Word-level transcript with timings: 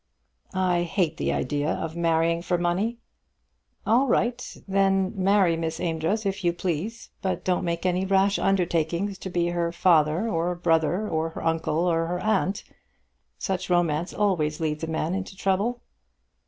"I 0.55 0.81
hate 0.81 1.17
the 1.17 1.31
idea 1.31 1.69
of 1.71 1.95
marrying 1.95 2.41
for 2.41 2.57
money." 2.57 2.97
"All 3.85 4.07
right. 4.07 4.43
Then 4.67 5.13
marry 5.15 5.55
Miss 5.55 5.79
Amedroz 5.79 6.25
if 6.25 6.43
you 6.43 6.53
please. 6.53 7.11
But 7.21 7.43
don't 7.45 7.63
make 7.63 7.85
any 7.85 8.03
rash 8.05 8.39
undertakings 8.39 9.19
to 9.19 9.29
be 9.29 9.49
her 9.49 9.71
father, 9.71 10.27
or 10.27 10.47
her 10.47 10.55
brother, 10.55 11.07
or 11.07 11.29
her 11.29 11.45
uncle, 11.45 11.77
or 11.85 12.07
her 12.07 12.19
aunt. 12.19 12.63
Such 13.37 13.69
romance 13.69 14.11
always 14.11 14.59
leads 14.59 14.83
a 14.83 14.87
man 14.87 15.13
into 15.13 15.37
trouble." 15.37 15.81